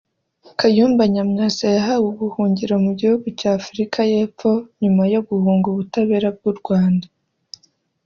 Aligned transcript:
Kayumba 0.59 1.03
Nyamwasa 1.13 1.63
yahawe 1.77 2.05
ubuhungiro 2.15 2.75
mu 2.85 2.91
gihugu 2.99 3.25
cy 3.39 3.45
Afurika 3.55 3.99
y’epfo 4.11 4.51
nyuma 4.81 5.03
yo 5.13 5.21
guhunga 5.27 5.65
ubutabera 5.69 6.27
bw’u 6.37 6.53
Rwanda 6.59 7.07